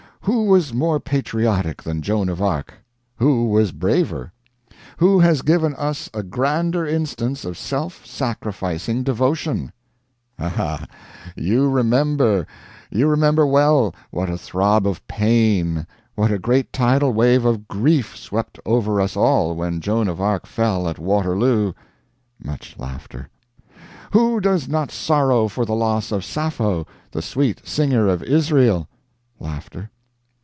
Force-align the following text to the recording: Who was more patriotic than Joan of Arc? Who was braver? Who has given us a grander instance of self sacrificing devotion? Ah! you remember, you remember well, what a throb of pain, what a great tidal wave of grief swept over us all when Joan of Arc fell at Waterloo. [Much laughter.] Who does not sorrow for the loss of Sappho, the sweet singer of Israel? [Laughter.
Who 0.25 0.43
was 0.43 0.71
more 0.71 0.99
patriotic 0.99 1.81
than 1.81 2.03
Joan 2.03 2.29
of 2.29 2.43
Arc? 2.43 2.75
Who 3.15 3.45
was 3.49 3.71
braver? 3.71 4.31
Who 4.97 5.19
has 5.19 5.41
given 5.41 5.73
us 5.77 6.11
a 6.13 6.21
grander 6.21 6.85
instance 6.85 7.43
of 7.43 7.57
self 7.57 8.05
sacrificing 8.05 9.01
devotion? 9.01 9.73
Ah! 10.37 10.85
you 11.35 11.67
remember, 11.71 12.45
you 12.91 13.07
remember 13.07 13.47
well, 13.47 13.95
what 14.11 14.29
a 14.29 14.37
throb 14.37 14.85
of 14.85 15.05
pain, 15.07 15.87
what 16.13 16.31
a 16.31 16.37
great 16.37 16.71
tidal 16.71 17.13
wave 17.13 17.43
of 17.43 17.67
grief 17.67 18.15
swept 18.15 18.59
over 18.63 19.01
us 19.01 19.17
all 19.17 19.55
when 19.55 19.81
Joan 19.81 20.07
of 20.07 20.21
Arc 20.21 20.45
fell 20.45 20.87
at 20.87 20.99
Waterloo. 20.99 21.73
[Much 22.41 22.75
laughter.] 22.77 23.27
Who 24.13 24.39
does 24.39 24.67
not 24.67 24.91
sorrow 24.91 25.47
for 25.47 25.65
the 25.65 25.73
loss 25.75 26.11
of 26.11 26.23
Sappho, 26.23 26.85
the 27.09 27.23
sweet 27.23 27.67
singer 27.67 28.07
of 28.07 28.21
Israel? 28.21 28.87
[Laughter. 29.39 29.89